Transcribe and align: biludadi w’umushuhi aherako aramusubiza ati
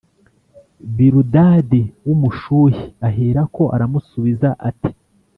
biludadi 0.95 1.81
w’umushuhi 2.07 2.83
aherako 3.07 3.63
aramusubiza 3.75 4.49
ati 4.69 4.91